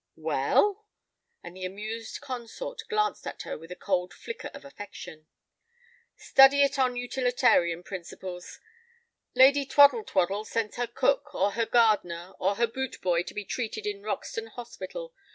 "Well?" 0.15 0.87
And 1.43 1.55
the 1.55 1.63
amused 1.63 2.21
consort 2.21 2.81
glanced 2.89 3.27
at 3.27 3.43
her 3.43 3.55
with 3.55 3.71
a 3.71 3.75
cold 3.75 4.15
flicker 4.15 4.49
of 4.51 4.65
affection. 4.65 5.27
"Study 6.17 6.63
it 6.63 6.79
on 6.79 6.95
utilitarian 6.95 7.83
principles. 7.83 8.59
Lady 9.35 9.63
Twaddle 9.63 10.03
twaddle 10.03 10.43
sends 10.43 10.77
her 10.77 10.87
cook, 10.87 11.35
or 11.35 11.51
her 11.51 11.67
gardener, 11.67 12.33
or 12.39 12.55
her 12.55 12.65
boot 12.65 12.99
boy 12.99 13.21
to 13.21 13.35
be 13.35 13.45
treated 13.45 13.85
in 13.85 14.01
Roxton 14.01 14.47
Hospital. 14.47 15.13